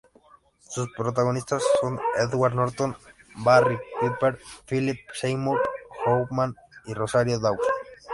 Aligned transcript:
Sus 0.67 0.89
protagonistas 0.97 1.61
son 1.79 1.99
Edward 2.17 2.55
Norton, 2.55 2.97
Barry 3.35 3.77
Pepper, 3.99 4.39
Philip 4.65 4.97
Seymour 5.13 5.61
Hoffman 6.07 6.55
y 6.87 6.95
Rosario 6.95 7.37
Dawson. 7.37 7.59